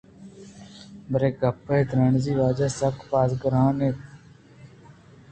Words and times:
پرے 1.09 1.29
گپّءَ 1.39 1.81
تانزی 1.89 2.33
ءِ 2.35 2.37
واجہ 2.39 2.67
ءَ 2.71 2.73
آسکّ 2.75 2.97
باز 3.09 3.31
گُرّءُ 3.41 3.75
نِہِرّ 3.77 3.95
کُت 3.97 4.03